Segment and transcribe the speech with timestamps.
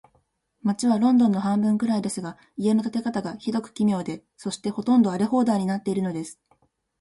[0.63, 6.41] 街はロンドンの半分くらいですが、家の建て方が、ひどく奇妙で、そして、ほとんど荒れ放題になっているのです。